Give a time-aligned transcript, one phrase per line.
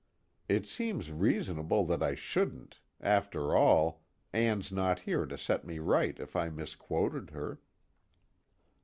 [0.49, 4.01] It seems reasonable that I shouldn't after all,
[4.33, 7.59] Ann's not here to set me right if I misquoted her."